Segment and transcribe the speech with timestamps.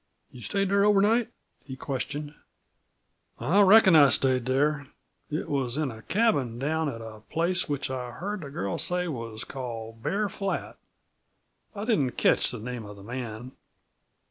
[0.31, 1.29] "You stayed there over night?"
[1.63, 2.33] he questioned.
[3.39, 4.87] "I reckon I stayed there.
[5.29, 9.07] It was in a cabin down at a place which I heard the girl say
[9.07, 10.79] was called 'Bear Flat.'
[11.75, 13.51] I didn't ketch the name of the man."